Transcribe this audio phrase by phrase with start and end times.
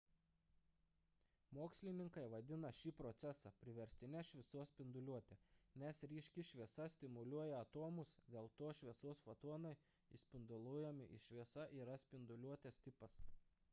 [1.55, 5.37] mokslininkai vadina šį procesą priverstine šviesos spinduliuote
[5.83, 9.75] nes ryški šviesa stimuliuoja atomus dėl to šviesos fotonai
[10.19, 13.21] išspinduliuojami ir šviesa yra spinduliuotės tipas